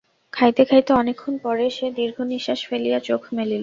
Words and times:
খাইতে 0.33 0.63
খাইতে 0.65 0.91
অনেকক্ষণ 0.93 1.33
পরে 1.45 1.65
সে 1.69 1.87
দীর্ঘনিশ্বাস 1.97 2.59
ফেলিয়া 2.69 2.99
চোখ 3.07 3.21
মেলিল। 3.37 3.59